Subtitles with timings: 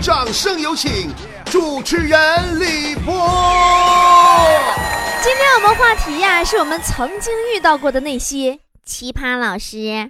[0.00, 1.10] 掌声有请
[1.44, 3.12] 主持人李波。
[5.22, 10.08] 今天我们话题呀，是我们曾经遇到过的那些奇葩老师。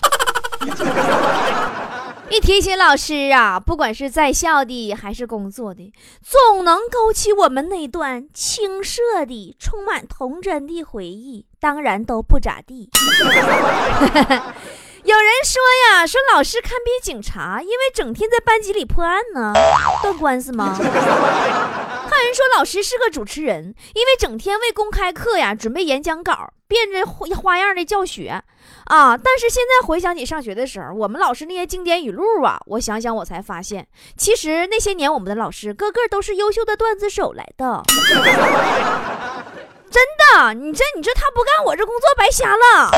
[2.31, 11.47] 一提起老师啊，不管是在校的还是工作的，总能勾起我们那段青涩的、充满童真的回忆。
[11.59, 12.89] 当然都不咋地。
[15.03, 19.53] 有人说呀，说老师堪比警察，因为整天在班级里破案呢，
[20.03, 20.77] 断官司吗？
[20.77, 27.07] 还有人说老师是个主持人，因为整天为公开课呀准备演讲稿，变着
[27.37, 28.43] 花样的教学
[28.87, 29.17] 啊。
[29.17, 33.87] 但是现在回想起上学的时候，我们老师那些经典语录啊，我想想我才发现，
[34.19, 37.83] 其实那些年我们的老师个个都是优秀的段子手来的。
[39.91, 42.91] 真的，你这你这他不干，我这工作白瞎了。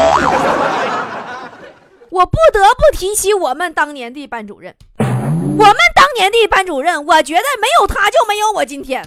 [2.12, 9.02] 我不得不提起我们当年的班主任，我们当年的班主任，我觉得没有他就没有我今天。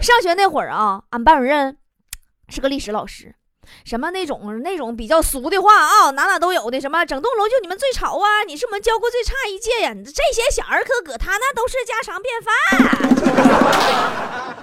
[0.00, 1.76] 上学那会儿啊，俺班主任
[2.48, 3.32] 是个历史老师，
[3.84, 12.52] 什么那种那种比较俗的话啊，哪哪都有的，什么整栋楼就你们最吵啊，你是我们教过最差一届呀，这些小儿科搁他那都是家常便饭。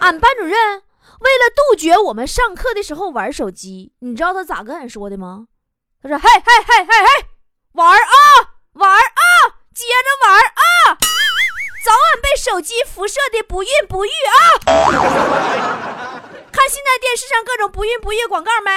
[0.02, 0.52] 俺班主任
[1.22, 5.48] 为了杜绝我们上课的时候玩手机，你知道他咋跟俺说的吗？
[6.02, 7.26] 他说：“嘿嘿嘿嘿嘿，
[7.74, 8.04] 玩啊
[8.74, 9.22] 玩啊，
[9.74, 10.98] 接着玩啊，
[11.84, 14.38] 早晚被手机辐射的不孕不育啊！
[16.52, 18.72] 看现在电视上各种不孕不育广告没？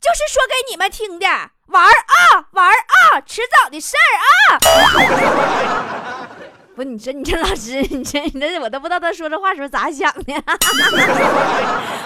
[0.00, 1.26] 就是说给你们听的，
[1.66, 5.88] 玩啊玩啊，迟早的事儿啊！”
[6.74, 10.32] 不，你这你这老师， 你这你这我都不知道他说这话时候咋想的。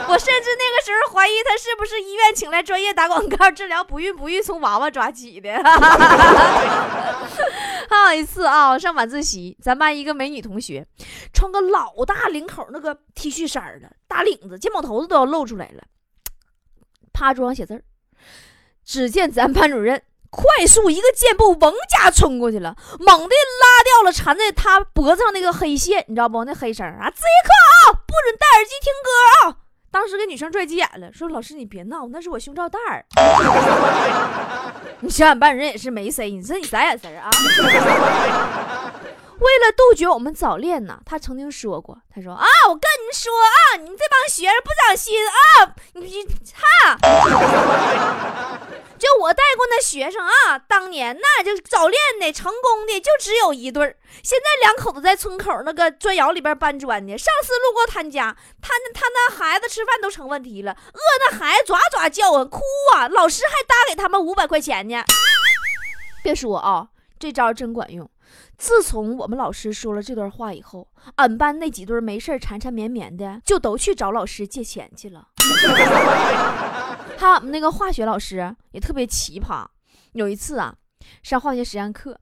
[0.08, 5.50] 我甚至那个时候怀疑他是不是医院请来专业打广告治疗不孕不育从娃娃抓起的。
[7.88, 10.86] 还有一次啊，上晚自习，咱班一个美女同学
[11.32, 15.82] 穿个老大领口那个 T 恤衫了，大领子，肩膀头子都要露出来了，
[17.12, 17.82] 趴桌上写字儿。
[18.84, 20.02] 只见咱班主任。
[20.36, 26.44] 快速一个箭步，嗡家冲过去了，猛地拉掉了缠在他脖子上那个黑线，你知道不？
[26.44, 27.08] 那黑绳啊！
[27.10, 27.50] 自习课
[27.90, 29.08] 啊，不准戴耳机听歌
[29.48, 29.56] 啊！
[29.90, 33.02] 当时给女生拽急眼了，说：“老师你别闹，那是我胸罩带儿。
[35.00, 37.30] ”你想想，班主任也是没谁，你说你啥眼神啊？
[39.38, 46.64] 为了杜绝我们早恋呢，他曾经说过：“他说啊，我跟你们说啊，你们这帮学生不长心啊，你操！”
[48.98, 53.94] 就我带过那学生啊，当年那就早恋的成功的就只有一对儿。
[54.22, 57.18] 现在两口子在村口那个砖窑里边搬砖呢。
[57.18, 62.62] 上次路过他家，他那他那孩子吃饭都成问题了，饿那孩子爪爪叫啊，哭
[62.94, 65.04] 啊，老师还搭给他们五百块钱呢。
[66.22, 66.88] 别说啊，
[67.18, 68.10] 这招真管用。
[68.58, 75.28] 自从我们老师说了这段话以后，俺班那几对没事缠缠绵绵的，就都去找老师借钱去了。
[77.18, 79.66] 还有俺们那个化学老师也特别奇葩。
[80.12, 80.74] 有一次啊，
[81.22, 82.18] 上化学实验课，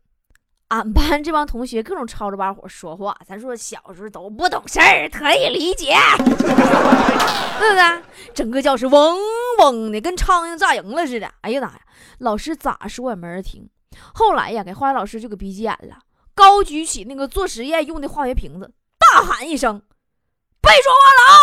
[0.69, 3.17] 俺班这帮同学各种吵着把火说话。
[3.25, 8.03] 咱说小时候都不懂事儿，可以理解， 对不对？
[8.35, 9.17] 整个教室嗡
[9.61, 11.33] 嗡的，跟苍蝇炸营了似的。
[11.43, 11.81] 哎呀妈呀，
[12.19, 13.69] 老师咋说也没人听。
[14.13, 15.99] 后来呀，给化学老师就给逼急眼了。
[16.35, 19.81] 高举起那个做实验用的化学瓶子，大喊一声
[20.61, 21.39] ：“别说话了啊！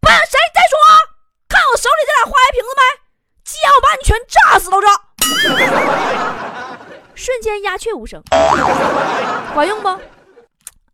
[0.00, 0.88] 不谁再说话，
[1.48, 2.82] 看我手里这俩化学瓶子没？
[3.44, 4.90] 今晚我把你全炸死都中！”
[7.14, 8.22] 瞬间鸦雀无声，
[9.54, 9.88] 管用不？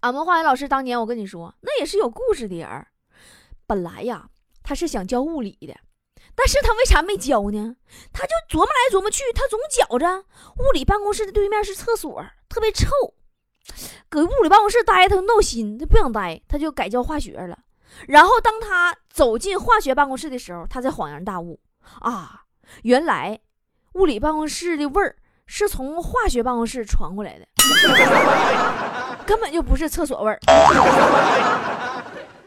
[0.00, 2.86] 俺们化学老师当年，我跟你说，那也是有故事的人。
[3.66, 4.28] 本来呀，
[4.62, 5.74] 他是想教物理的。
[6.36, 7.76] 但是他为啥没教呢？
[8.12, 10.24] 他就琢磨来琢磨去，他总觉着
[10.58, 12.88] 物理办公室的对面是厕所，特别臭，
[14.08, 17.58] 搁物理办公室待他闹心，他不想待，他就改教化学了。
[18.08, 21.60] 然后当他走进化学办公室的时候，他才恍然大悟
[22.00, 22.42] 啊，
[22.82, 23.38] 原来
[23.92, 27.46] 物理办公室的味儿是从化学办公室传过来的，
[29.24, 30.40] 根本就不是厕所味儿。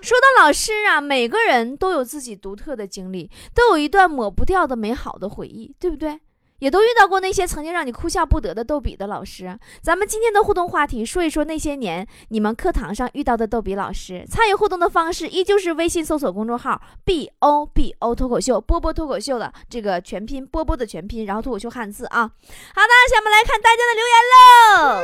[0.08, 6.22] 说到老师啊，每个人都有自己独特的经历，都有一段抹不掉的美好的回忆，对不对？
[6.60, 9.60] 也都遇到过那些曾经让你哭笑不得的逗比的老师。
[9.82, 14.26] 咱们今天的互动话题，说一说那些年你们课堂上遇到的逗比老师。
[14.32, 22.22] 参与互动的方式依旧是微信搜索公众号 “b o b o” 脱口秀，波波脱口秀的这个全拼，波波的全拼，然后脱口秀汉字啊。
[22.22, 24.16] 好的，下面来看大家的留言
[24.72, 25.04] 喽。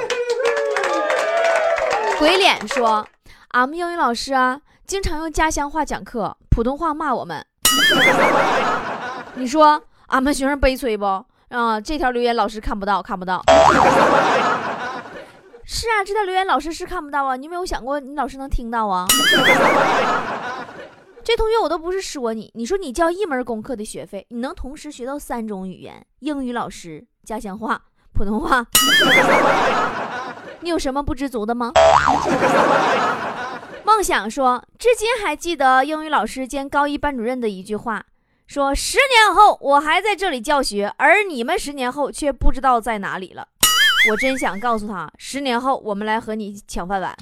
[2.19, 3.05] 鬼脸说
[3.51, 7.43] ：“俺们英语老师啊。”经常用家乡话讲课，普通话骂我们。
[9.35, 11.05] 你说俺们学生悲催不？
[11.49, 13.41] 啊，这条留言老师看不到，看不到。
[15.63, 19.05] 是啊，这条留言老师是看不到啊，你有没有想过你老师能听到啊？
[21.23, 27.81] 这同学我都不是说你，你说你交一门功课的学费，你能同时学到三种语言：英语老师、家乡话、
[28.13, 28.65] 普通话。
[30.59, 31.71] 你有什么不知足的吗？
[33.93, 38.03] 梦想说，至今还记得英语老师兼高一班主任的一句话，
[38.47, 43.47] 说十年后我还在这里教学，而你们十年后却不知道在哪里了。
[44.09, 47.15] 我真想告诉他，十年后我们来和你抢饭碗。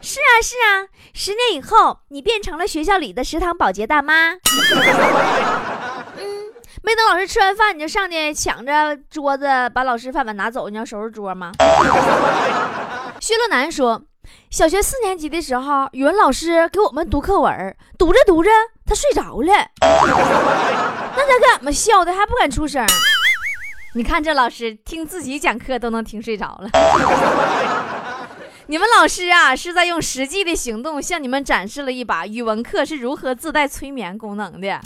[0.00, 4.32] 是啊是啊，十年以后你变成了学校里的食堂保洁大妈。
[4.32, 4.40] 嗯，
[6.82, 11.52] 没等老师吃完饭，你就上去抢着桌子把老师饭碗拿走，你要收拾桌吗？
[13.20, 14.02] 薛乐南说，
[14.50, 18.50] 小学四年级的时候，语文老师给我们读课文，读着读着
[18.86, 22.86] 他睡着了， 那他给俺们笑的还不敢出声。
[23.94, 26.70] 你看这老师听自己讲课都能听睡着了。
[28.68, 34.80] 你们老师啊，是在用实际的行动向你们展示了一把语文课是如何自带催眠功能的。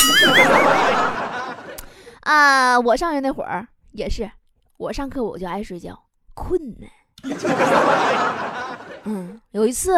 [2.22, 4.28] 啊， 我上学那会儿也是，
[4.78, 5.96] 我上课我就爱睡觉，
[6.34, 6.86] 困呢。
[9.06, 9.94] 嗯，有一次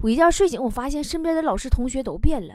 [0.00, 2.54] 我一觉睡醒，我发现身边的老师同学都变了，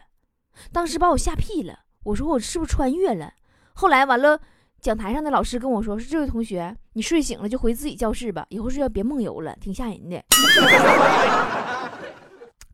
[0.72, 1.80] 当时把我吓屁了。
[2.04, 3.34] 我说我是不是穿越了？
[3.74, 4.40] 后来完了。
[4.82, 10.22] 讲台上的老师跟我说：“是这位同学，你睡醒了就回自己教室吧，以后睡觉别梦游了，挺吓人的。”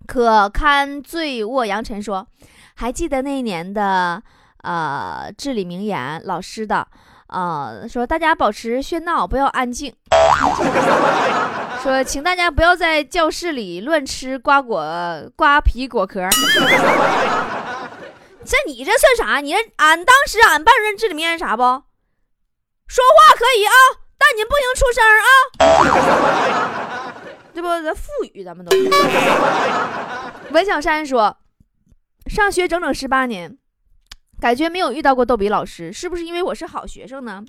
[0.07, 2.27] 可堪醉卧扬尘说
[2.73, 4.19] ：“还记得那一年的
[4.63, 6.87] 呃至理名言，老师的
[7.29, 9.93] 呃说大家保持喧闹，不要安静。
[11.81, 14.83] 说请大家不要在教室里乱吃瓜果、
[15.35, 16.27] 瓜皮、果壳。
[18.43, 19.39] 这你这算啥？
[19.39, 21.63] 你这俺当时俺班主任至理名言啥不？”
[22.87, 23.71] 说话可以啊，
[24.17, 27.13] 但你不行出声啊！
[27.53, 28.75] 这不这腹语，咱们都。
[30.51, 31.37] 文小山说，
[32.25, 33.57] 上学整整十八年，
[34.39, 37.43] 感觉没有遇到过逗比老师，是不是因为我是好学生呢？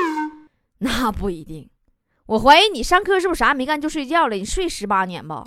[0.78, 1.68] 那不一定，
[2.26, 4.36] 我怀疑你上课是不是啥也没干就睡觉了？
[4.36, 5.44] 你睡十八年吧。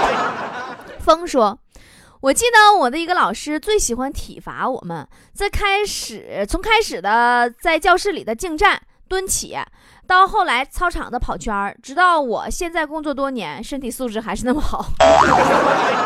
[1.00, 1.58] 风说。
[2.20, 9.56] 我记得我的一个老师最喜欢体罚我们，在开始从开始的在教室里的静站蹲起，
[10.04, 14.86] 到后来操场的跑圈直到我现在工作多年，身体素质还是那么好。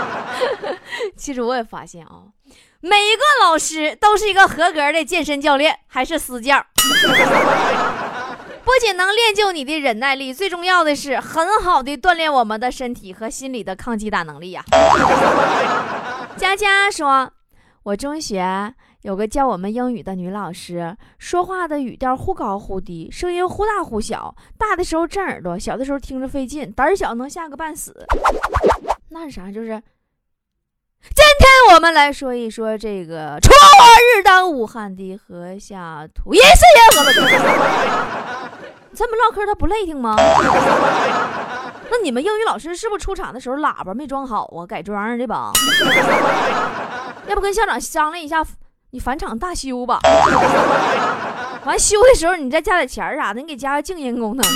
[1.16, 2.24] 其实我也发现啊，
[2.84, 6.66] 每一个老师都是一个合格的健身教练，还是私教。
[8.64, 14.64] 不仅能练就你的忍耐力，最重要的是很好的锻炼我们的身体和心理的抗击打能力呀。
[16.36, 17.30] 佳佳说
[17.84, 28.04] ：“我中学有个教我们英语的女老师，说话的语调忽高忽低，声音忽大忽小，大的时候震耳朵，小的时候听着费劲，胆小能吓个半死。
[29.10, 29.52] 那是啥？
[29.52, 29.80] 就是
[31.02, 33.52] 今天我们来说一说这个“锄禾
[34.16, 37.12] 日当午，汗滴禾下土，疑是烟何本？”
[38.94, 40.14] 这么唠嗑，他不累听吗？
[41.90, 44.64] 那你们英语老师是不是出场的时候喇叭没装好啊？
[44.64, 45.50] 改装的吧？
[47.26, 48.44] 要不跟校长商量一下，
[48.92, 49.98] 你返场大修吧。
[51.64, 54.46] 完修的时候你再加点钱啥的，你给加个静音功能。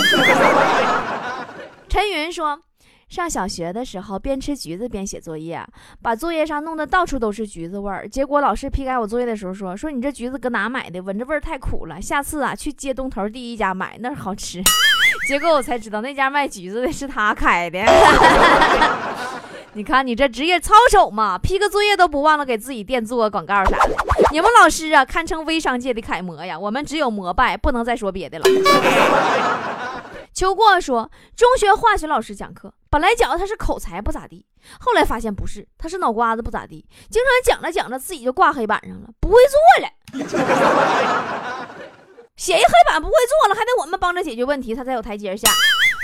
[1.88, 2.60] 陈云说。
[3.08, 5.65] 上小学的时候，边吃橘子边写作业，
[6.03, 8.08] 把作业上弄得到处都是橘子味儿。
[8.08, 11.01] 结果老师批改我作业的时候说：“说你这橘子搁哪买的？
[11.01, 12.03] 闻着味儿太苦了。
[12.03, 14.60] 下次啊，去街东头第一家买，那儿好吃。
[15.29, 17.79] ”结果我才知道那家卖橘子的是他开的。
[19.75, 23.96] 你看你这职业操守嘛，批个作业都不忘了给自己店做个广告啥的。
[24.32, 26.58] 你们老师啊，堪称微商界的楷模呀。
[26.58, 28.44] 我们只有膜拜，不能再说别的了。
[30.34, 32.75] 秋过说，中学化学老师讲课。
[32.96, 34.46] 本来觉得他是口才不咋地，
[34.81, 39.36] 后来发现不是，他是脑瓜子不咋地，经常讲着讲着自己就挂黑板上了，不会
[40.15, 40.24] 做了，
[42.36, 45.46] 写一黑板不会做了，还得我们帮着解决问题，他才有台阶下。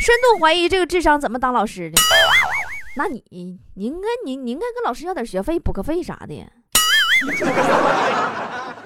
[0.04, 1.98] 深度怀疑这个智商怎么当老师的？
[2.98, 6.28] 那你你应该你你应该跟老师要点学费、补课费啥的，
[7.24, 7.36] 对不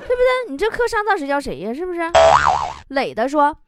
[0.06, 0.48] 对？
[0.48, 1.74] 你这课上到谁教谁呀？
[1.74, 2.00] 是不是？
[2.86, 3.58] 磊的说，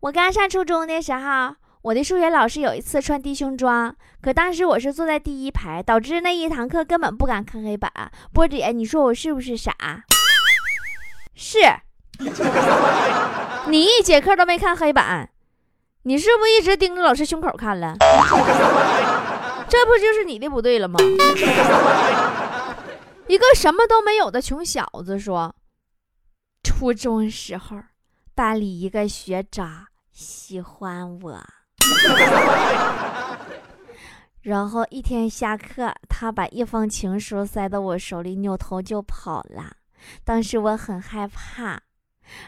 [0.00, 1.54] 我刚上初中的时候。
[1.82, 7.90] 我的数学老师有一次穿低胸装，可当时我是坐在第一排，导致那一堂课根本不敢看黑板。
[8.32, 9.74] 波姐，你说我是不是傻？
[11.34, 11.58] 是。
[13.66, 15.28] 你一节课都没看黑板，
[16.04, 17.96] 你是不是一直盯着老师胸口看了？
[19.68, 21.00] 这不就是你的不对了吗？
[23.26, 25.52] 一个什么都没有的穷小子说，
[26.62, 27.76] 初中时候
[28.36, 29.88] 班里一个学渣。
[30.12, 31.42] 喜欢我。
[34.42, 39.76] 然后一天下课，他把一封情书塞到我手里，扭头就跑了。
[40.24, 41.80] 当时我很害怕，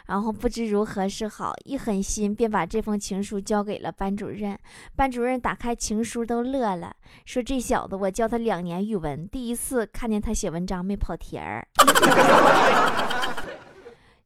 [0.06, 4.58] 然后不知如何是好，一狠心便把这封情书交给了班主任。
[4.96, 11.64] 班主任打开情书都乐了，说：“这小子，我教他两年语文，第一次看见他写文章没跑题儿。”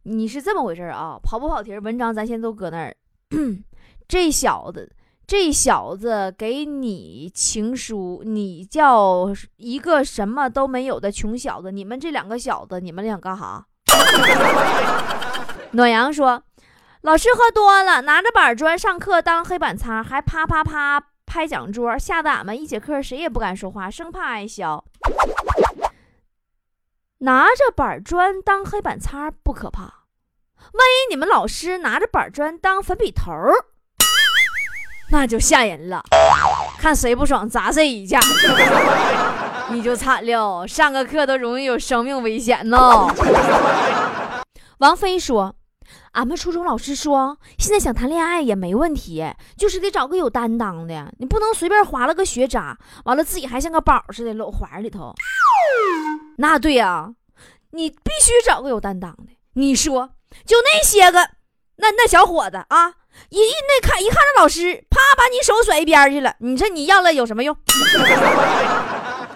[0.04, 1.18] 你是这么回事啊？
[1.22, 1.80] 跑不跑题儿？
[1.80, 2.96] 文章咱先都搁那儿。
[4.08, 4.90] 这小子。
[5.28, 9.26] 这小子给你情书，你叫
[9.58, 11.70] 一个什么都没有的穷小子。
[11.70, 13.66] 你们这两个小子，你们俩干哈？
[15.72, 16.42] 暖阳说
[17.02, 24.82] ：“老师喝多了，拿着板砖上课当黑板擦，还啪啪啪拍讲桌，吓得俺们一节课谁也不敢说话，生怕挨削。
[27.18, 29.92] 拿着板砖当黑板擦不可怕，万
[30.72, 33.30] 一你们老师拿着板砖当粉笔头？”
[35.10, 36.02] 那就吓人了，
[36.78, 38.20] 看谁不爽砸谁一下，
[39.72, 42.78] 你就惨了，上个课都容易有生命危险呢。
[44.78, 45.54] 王菲说
[46.12, 49.24] ：“俺们初中老师说，现在想谈恋爱也没问题，
[49.56, 55.14] 就是得找个有担当的，你不能随便划了个学渣，完了自己还像个宝似的搂怀里头。
[56.36, 57.14] 那对呀，
[57.70, 59.32] 你必须找个有担当的。
[59.54, 60.10] 你说，
[60.46, 61.30] 就那些个，
[61.76, 62.92] 那那小伙子啊。”
[63.30, 66.34] 一一那看一看着老师，啪把你手甩一边去了。
[66.38, 67.56] 你说你要了有什么用？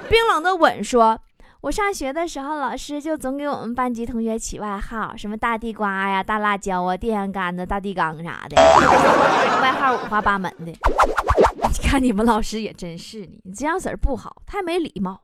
[0.09, 1.19] 冰冷的吻说
[1.63, 8.57] ：“我上学的时候，老师就总给我们班级同学起外号，什么大地瓜呀、大辣椒啊、电线杆子、大地缸啥的，
[9.63, 10.73] 外号五花八门的。
[11.73, 15.23] 你看你们老师也真是的，你这样式儿不好，太没礼貌。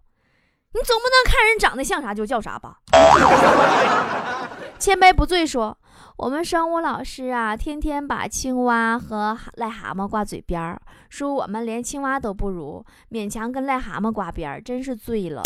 [0.72, 2.76] 你总不能看人长得像啥就叫啥吧？”
[4.78, 5.76] 千杯不醉说。
[6.18, 15.40] 我们生物老师啊，天天把青蛙和癞蛤蟆挂嘴边儿，说我们连青蛙都不如，勉强跟癞蛤蟆挂边儿，真是醉了。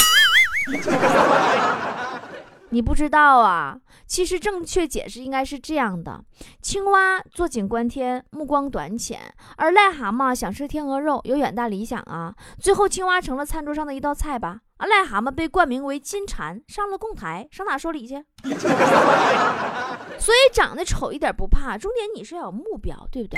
[2.70, 3.76] 你不知道啊，
[4.06, 6.24] 其实正确解释应该是这样的：
[6.62, 9.18] 青蛙坐井观天，目光短浅；
[9.58, 12.34] 而癞蛤蟆想吃天鹅肉，有远大理想啊。
[12.58, 18.24] 最后，青蛙成了餐桌上的一道菜吧，啊，癞蛤蟆被冠名为金蝉，上了供台，上哪说理去？
[20.22, 23.36] 所以长得丑一点不怕，重点你是要有目标，对不对？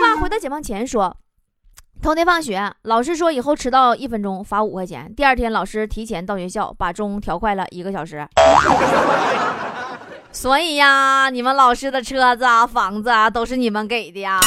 [0.00, 1.14] 话回到解放前说。
[2.00, 5.12] 头天放学，老师说以后迟到一分钟罚五块钱。
[5.14, 8.26] 第二天，老师提前到学校，把钟调快了一个小时。
[10.32, 14.40] 所以呀，你们老师的车子啊、房子啊，都是你们给的呀。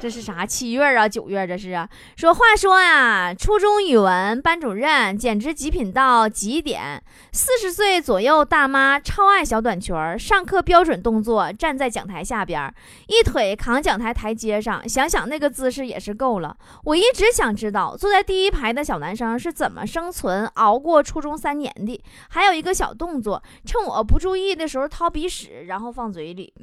[0.00, 0.46] 这是啥？
[0.46, 1.88] 七月啊，九月这是啊。
[2.16, 7.02] 说话说呀，初中语文班主任简直极品到极点。
[7.32, 12.72] 四十岁左右大妈，超爱小短裙儿，上课标准动作，站在讲台下边，
[13.08, 16.56] 一腿扛讲台台阶上，想想那个姿势也是够了。
[16.84, 22.00] 我一直想知道，坐在第一排的小男生是怎么生存熬过初中三年的。
[22.28, 26.52] 还有一个小动作，趁我不注意的时候掏鼻屎，然后放嘴里。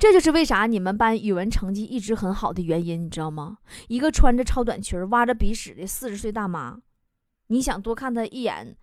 [0.00, 3.58] 这就是为啥你们班语文成绩一直很好的原因，你知道吗？
[3.88, 6.78] 一个穿着超短裙、挖着鼻屎的四十岁大妈，
[7.48, 8.74] 你想多看她一眼，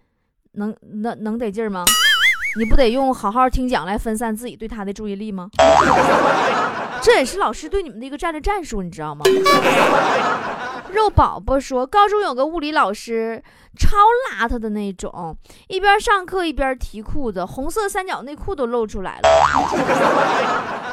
[0.53, 1.83] 能能能得劲儿吗？
[2.59, 5.49] 你不得用好好听讲来分散自己对她的注意力吗？
[7.01, 9.25] 这也是老师对你们的一个战略战术，你知道吗？
[10.93, 13.43] 肉宝宝说，高中有个物理老师。
[13.79, 13.95] 超
[14.31, 19.29] 邋遢的那种，一边上课一边提裤子，红色三角内裤都露出来了。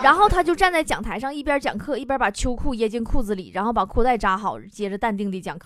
[0.04, 5.64] 然后他就站在讲台上，一边讲课一边把秋裤掖进裤子里，然后把裤带扎好，接着淡定地讲课。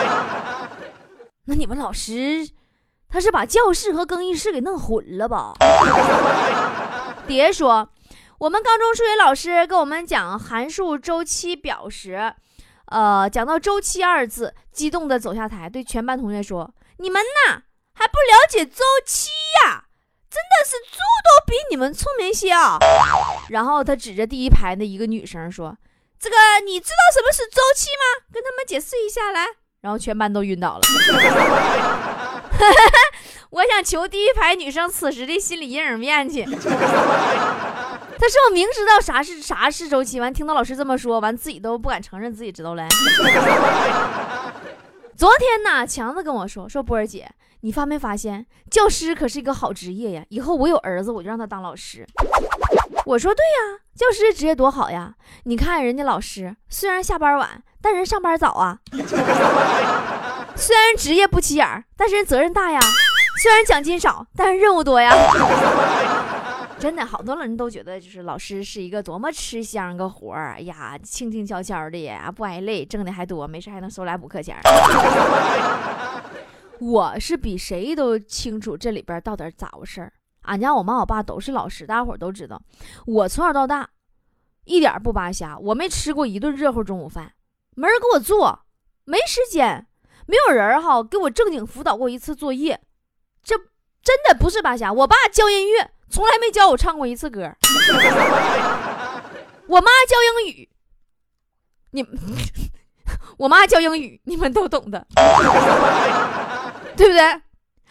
[1.44, 2.48] 那你们老师
[3.10, 5.52] 他是把教室和更衣室给弄混了吧？
[7.28, 7.86] 别说，
[8.38, 12.32] 我们高中数学老师跟我们讲函数周期表时。
[12.86, 17.60] 呃，讲到周期二字，激动的走下台，对全班同学说：“你们呐，
[17.92, 19.28] 还不了解周期
[19.66, 19.84] 呀？
[20.32, 22.78] 真的是猪都比你们聪明些啊！”
[23.50, 25.76] 然后他指着第一排的一个女生说
[26.18, 28.24] ：“这个你知道什么是周期吗？
[28.32, 29.46] 跟他们解释一下来。”
[29.82, 30.80] 然后全班都晕倒了。
[33.50, 36.44] 我想求第一排女生此时的心理阴影面去。
[36.44, 36.50] 他
[38.28, 42.86] 是我明知道啥是啥是周期，完听到老师这么说，完自己都不敢承认自己知道了。
[45.16, 50.24] 昨天呢，强子跟我说说波儿姐，你发没发现教师可是一个好职业呀？
[50.30, 52.06] 以后我有儿子，我就让他当老师。
[53.04, 55.14] 我说对呀，教师这职业多好呀！
[55.44, 58.78] 你看人家老师虽然下班晚，但人上班早啊。
[60.56, 62.80] 虽然职业不起眼，但是人责任大呀。
[63.42, 65.10] 虽然奖金少，但是任务多呀。
[66.82, 74.56] 真的，好多人都觉得就是老师是一个多么吃香个活儿，哎呀，轻轻悄悄的呀，不挨累，挣的还多，没事还能收来补课钱。
[76.80, 80.12] 我是比谁都清楚这里边到底咋回事儿。
[80.40, 82.60] 俺家我妈我爸都是老师，大家伙都知道。
[83.06, 83.88] 我从小到大
[84.64, 87.32] 一点不扒瞎，我没吃过一顿热乎中午饭，
[87.76, 88.64] 没人给我做，
[89.04, 89.86] 没时间，
[90.26, 92.80] 没有人哈给我正经辅导过一次作业。
[93.40, 93.56] 这
[94.02, 94.92] 真的不是扒瞎。
[94.92, 97.50] 我爸教音乐，从来没教我唱过一次歌。
[99.66, 100.68] 我妈教英语，
[101.92, 102.04] 你，
[103.38, 105.06] 我妈教英语，你们都懂的，
[106.94, 107.40] 对不对？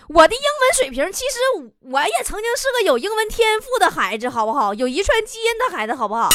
[0.10, 1.40] 我的英文水平，其实
[1.80, 4.72] 我也曾经是个有英文天赋的孩子，好不好？
[4.75, 6.30] 有遗传基因的孩子，好不好？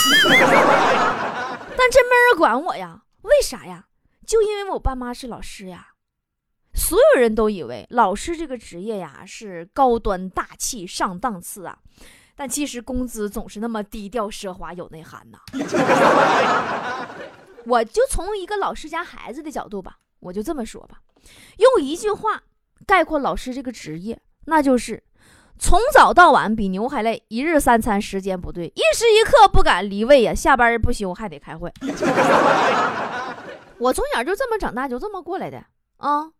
[1.76, 3.02] 但真没人管我呀？
[3.22, 3.84] 为啥呀？
[4.26, 5.90] 就因为我爸妈是老师呀。
[6.76, 11.78] 所有人都以为老师这个职业呀是高端大气上档次啊，
[12.36, 15.38] 但其实工资总是那么低调奢华有内涵呐。
[17.66, 21.00] 我就从一个老师家孩子的角度吧，我就这么说吧，
[21.56, 22.42] 用一句话。
[22.86, 25.02] 概括老师这个职业，那就是
[25.58, 31.72] 从早到晚比牛还累，一日三餐时间不对，一时一刻不敢离位呀，下班不休还得开会。
[33.78, 35.64] 我从小就这么长大，就这么过来的
[35.96, 36.30] 啊。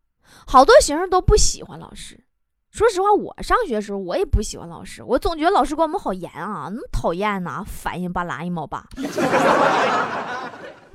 [0.47, 2.23] 好多学生都不喜欢老师。
[2.71, 8.87] 说实话，我上学的时候我也不喜欢老师，我总觉得老师管我们好严啊，那么讨厌呐，烦人巴拉一毛八。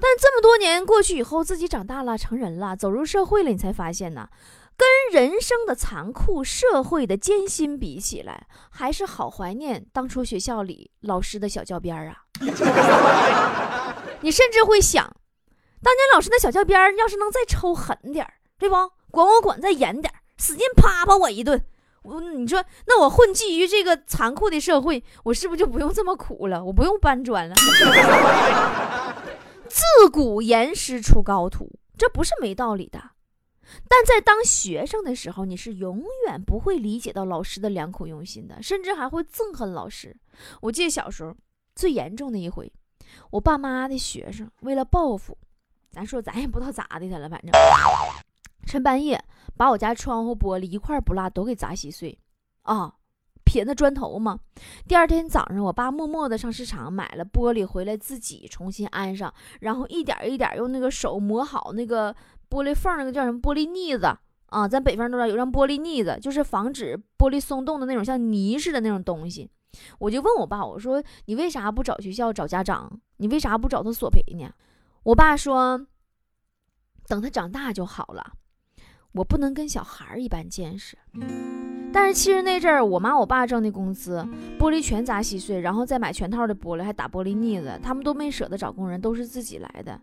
[0.03, 4.27] 但这么多年过去以后，自己长大了，成人了，走入社会了，你才发现呢。
[4.77, 12.23] 跟人生的残酷、社会的艰辛比起来，还是好怀念当初学校里老师的小教鞭啊！
[14.21, 15.05] 你甚至会想，
[15.83, 18.75] 当年老师的小教鞭要是能再抽狠点对不？
[19.11, 21.63] 管我管再严点使劲啪啪我一顿，
[22.03, 26.63] 我你说那我混迹于这个残酷的社会，我是不是就不用这么苦了？
[26.63, 27.55] 我不用搬砖了？
[29.69, 33.11] 自古严师出高徒，这不是没道理的。
[33.87, 40.17] 但在当学生的时候，你是永远不会理解到老师的良苦用心的，甚至还会憎恨老师。
[40.61, 41.33] 我记得小时候
[41.73, 42.73] 最严重的一回，
[43.29, 45.37] 我爸妈的学生为了报复，
[45.89, 47.51] 咱说咱也不知道咋的他了，反正
[48.65, 49.23] 趁半夜
[49.57, 52.17] 把我家窗户玻璃一块不落都给砸稀碎
[52.63, 52.95] 啊。
[53.43, 54.39] 撇那砖头嘛。
[54.87, 62.15] 第二天早上，我爸默默地上市场买了玻璃回来，自己重新安上，然后一点一点用那个手磨好那个
[62.49, 64.65] 玻璃缝，那个叫什么玻璃腻子啊？
[64.65, 69.49] 咱北方都知道有张玻璃腻子，就是防止玻璃松动的那种像泥似的那种东西。
[69.99, 73.01] 我就问我爸，我说你为啥不找学校找家长？
[73.17, 74.49] 你为啥不找他索赔呢？
[75.03, 75.85] 我爸说，
[77.07, 78.33] 等他长大就好了。
[79.13, 80.97] 我不能跟小孩儿一般见识。
[81.93, 84.25] 但是其实那阵儿，我妈我爸挣的工资，
[84.57, 89.99] 玻璃全砸稀碎，然后再买全套的玻璃，还打玻璃腻子，他们都没舍得找工人，都是自己来的。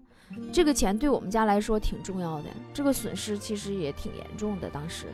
[0.53, 4.69] 这个钱对我们家来说挺重要的，这个损失其实也挺严重的。
[4.69, 5.07] 当时，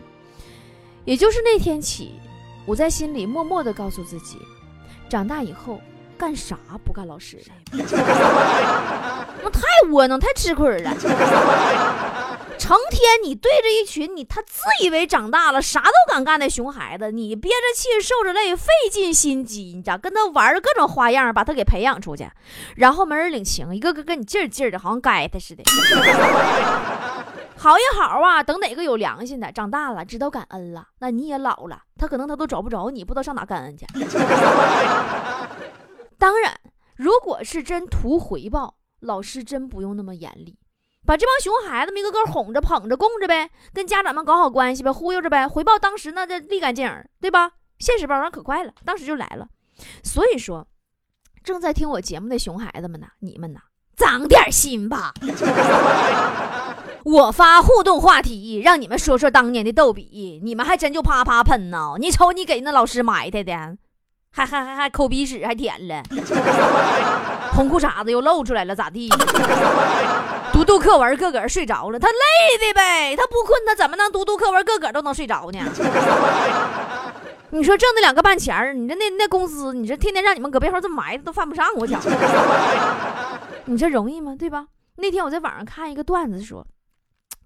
[1.05, 2.15] 也就是那天起，
[2.67, 4.39] 我在心里默默地告诉自己，
[5.09, 5.81] 长大以后
[6.19, 7.39] 干啥不干老师？
[7.71, 10.91] 那太窝囊，太吃亏了。
[12.59, 22.31] 成天你对着一群你他自以为长大了啥都敢干的熊孩子，你憋着气受着累费尽心机，你咋跟他玩各种花样把他给培养出去，
[22.77, 25.63] 然后没人领情，一个个跟你劲劲的，好像该他似的。
[27.57, 33.87] 好一好啊，等哪个有良心的长大了知道感恩了，那你也老了，他可能他都找不着你，不知道上哪感恩去。
[36.19, 36.61] 当然，
[36.97, 40.59] 如果是真图回报，老师真不用那么严厉。
[41.07, 47.53] 把这帮熊孩子们一个个哄着、捧着、供着呗，跟家长们搞好关系呗，忽悠着呗，回报当时那这立竿见影，对吧？
[47.79, 49.49] 现实报上可快了，当时就来了。
[50.03, 50.67] 所以说，
[51.43, 53.61] 正在听我节目的熊孩子们呐，你们呐，
[53.97, 55.13] 长点心吧。
[57.05, 61.97] 我发互动话题，让你们说说当年的逗比，你们还真就啪啪喷呢。
[61.99, 63.53] 你瞅你给那老师埋汰的，
[64.31, 66.03] 还还还还抠鼻屎，还舔了，
[67.53, 69.11] 红裤衩子又露出来了，咋地？
[70.55, 75.59] 读读课文，个个睡着了，他累的呗，他不困，他怎么能读读课文，个个都能睡着呢？
[77.51, 81.67] 你说挣那两个半钱儿，你这那那工资，你这天天让你们搁背后这么埋汰，都犯不上。
[81.75, 82.01] 我讲，
[83.65, 84.37] 你这容易吗？
[84.39, 84.69] 对吧？
[84.99, 86.65] 那天我在网上看一个段子，说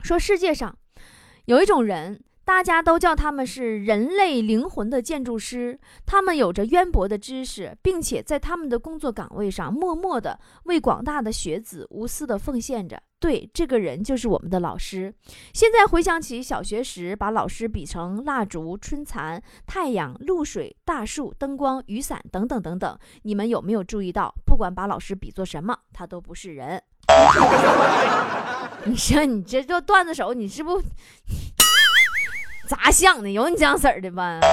[0.03, 0.77] 说世界上
[1.47, 2.21] 有一种人。
[2.49, 12.99] 大家都叫他们是人类灵魂的建筑师，他们有着渊博的知识，并且在他们的工作岗位上默默地为广大的学子无私地奉献着。
[13.21, 15.13] 对，这个人就是我们的老师。
[15.53, 24.35] 现在回想起小学时，把老师比成蜡烛、春蚕、太阳、露水、大树、灯光、雨伞等等等等，你们有没有注意到？
[24.47, 26.83] 不管把老师比作什么，他都不是人。
[28.87, 30.81] 你说你这做段子手，你是不
[32.69, 33.31] 咋想的？
[33.31, 34.41] 有你这样式儿的吗？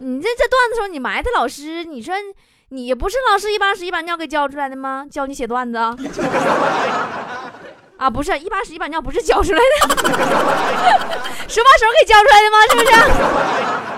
[0.00, 2.14] 你这这段子手，你埋汰老师，你说？
[2.70, 5.06] 你不是老师一把屎一把尿给教出来的吗？
[5.10, 5.78] 教你写段子
[7.96, 8.10] 啊？
[8.10, 9.64] 不是一把屎一把尿，不是教出来的，
[11.48, 12.58] 手把手给教出来的吗？
[12.68, 12.90] 是不是？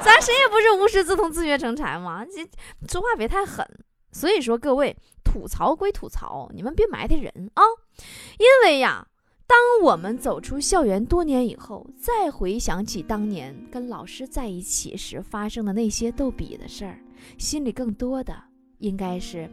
[0.04, 2.24] 咱谁也不是无师自通自学成才嘛。
[2.24, 2.48] 这
[2.88, 3.66] 说话别太狠。
[4.12, 7.62] 所以说，各位吐槽归吐槽，你们别埋汰人啊。
[8.38, 9.06] 因为呀，
[9.50, 16.96] 当我们走出校园多年以后，再回想起当年跟老师在一起时发生的那些逗比的事儿，
[17.36, 18.32] 心里更多的。
[18.78, 19.50] 应该是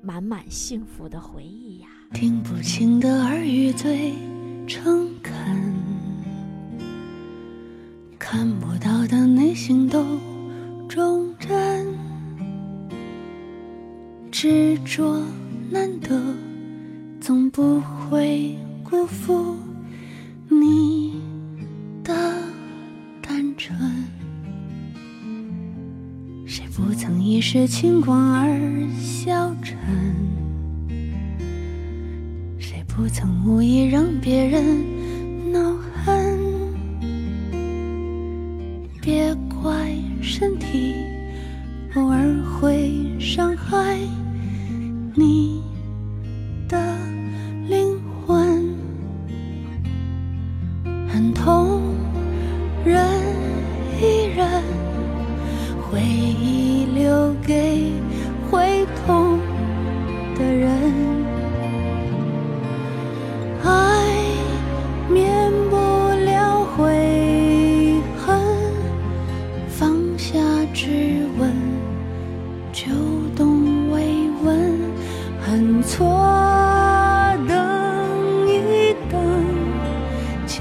[0.00, 1.88] 满满幸福的回忆呀。
[2.14, 4.14] 听不清的耳语最
[4.66, 5.34] 诚恳，
[8.18, 10.02] 看不到的内心都
[10.88, 11.86] 忠贞，
[14.32, 15.22] 执着
[15.70, 16.18] 难得，
[17.20, 18.56] 总不会
[18.94, 19.56] 辜负
[20.48, 21.20] 你
[22.04, 22.14] 的
[23.20, 23.76] 单纯。
[26.46, 28.56] 谁不曾一时轻狂而
[28.96, 29.76] 消沉？
[32.56, 34.93] 谁不曾无意让别人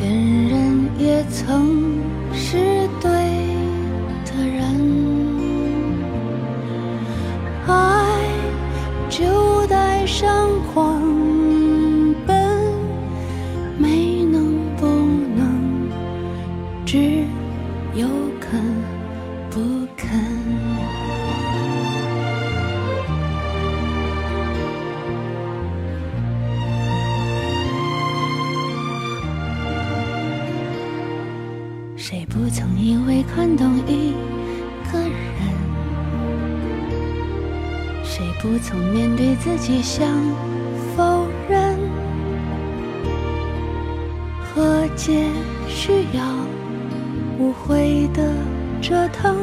[0.04, 2.02] 恋人也曾
[2.34, 2.58] 是
[3.02, 3.23] 对。
[45.76, 46.24] 需要
[47.40, 48.32] 无悔的
[48.80, 49.36] 折腾，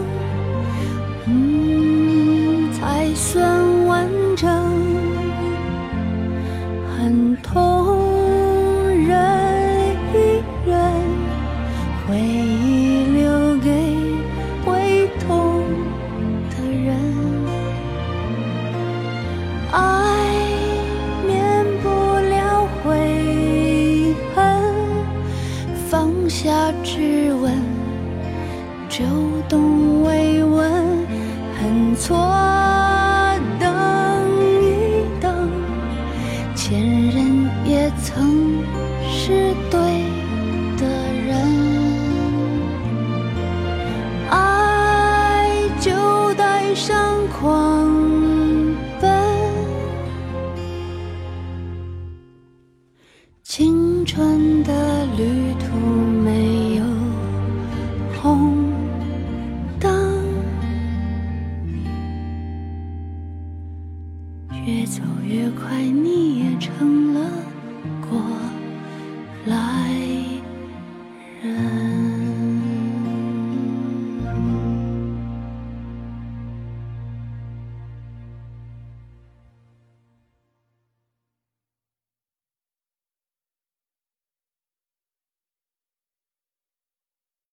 [1.26, 4.48] 嗯，才算完整。
[6.96, 7.79] 很痛。